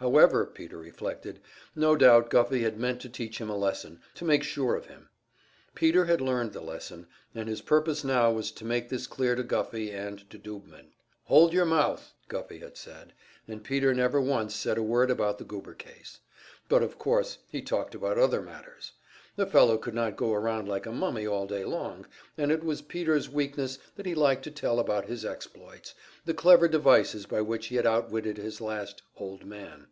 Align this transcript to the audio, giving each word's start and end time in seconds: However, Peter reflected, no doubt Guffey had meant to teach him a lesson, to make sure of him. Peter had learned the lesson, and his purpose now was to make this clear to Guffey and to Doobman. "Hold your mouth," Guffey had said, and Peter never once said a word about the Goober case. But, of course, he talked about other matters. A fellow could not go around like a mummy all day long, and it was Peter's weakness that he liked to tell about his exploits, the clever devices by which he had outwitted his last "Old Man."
However, 0.00 0.46
Peter 0.46 0.78
reflected, 0.78 1.40
no 1.74 1.96
doubt 1.96 2.30
Guffey 2.30 2.60
had 2.62 2.78
meant 2.78 3.00
to 3.00 3.08
teach 3.08 3.38
him 3.40 3.50
a 3.50 3.56
lesson, 3.56 4.00
to 4.14 4.24
make 4.24 4.44
sure 4.44 4.76
of 4.76 4.86
him. 4.86 5.08
Peter 5.74 6.04
had 6.04 6.20
learned 6.20 6.52
the 6.52 6.60
lesson, 6.60 7.08
and 7.34 7.48
his 7.48 7.60
purpose 7.62 8.04
now 8.04 8.30
was 8.30 8.52
to 8.52 8.64
make 8.64 8.88
this 8.90 9.08
clear 9.08 9.34
to 9.34 9.42
Guffey 9.42 9.90
and 9.90 10.30
to 10.30 10.38
Doobman. 10.38 10.92
"Hold 11.24 11.52
your 11.52 11.64
mouth," 11.66 12.14
Guffey 12.28 12.60
had 12.60 12.76
said, 12.76 13.12
and 13.48 13.64
Peter 13.64 13.92
never 13.92 14.20
once 14.20 14.54
said 14.54 14.78
a 14.78 14.84
word 14.84 15.10
about 15.10 15.38
the 15.38 15.44
Goober 15.44 15.74
case. 15.74 16.20
But, 16.68 16.84
of 16.84 16.96
course, 16.96 17.38
he 17.50 17.60
talked 17.60 17.92
about 17.96 18.18
other 18.18 18.40
matters. 18.40 18.92
A 19.40 19.46
fellow 19.46 19.78
could 19.78 19.94
not 19.94 20.16
go 20.16 20.34
around 20.34 20.68
like 20.68 20.84
a 20.84 20.90
mummy 20.90 21.24
all 21.24 21.46
day 21.46 21.64
long, 21.64 22.06
and 22.36 22.50
it 22.50 22.64
was 22.64 22.82
Peter's 22.82 23.28
weakness 23.28 23.78
that 23.94 24.04
he 24.04 24.12
liked 24.12 24.42
to 24.42 24.50
tell 24.50 24.80
about 24.80 25.06
his 25.06 25.24
exploits, 25.24 25.94
the 26.24 26.34
clever 26.34 26.66
devices 26.66 27.24
by 27.24 27.40
which 27.40 27.68
he 27.68 27.76
had 27.76 27.86
outwitted 27.86 28.36
his 28.38 28.60
last 28.60 29.00
"Old 29.16 29.44
Man." 29.44 29.86